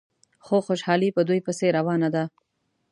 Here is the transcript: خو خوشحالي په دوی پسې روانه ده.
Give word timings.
خو 0.45 0.55
خوشحالي 0.67 1.09
په 1.15 1.21
دوی 1.27 1.39
پسې 1.45 1.67
روانه 1.77 2.09
ده. 2.15 2.23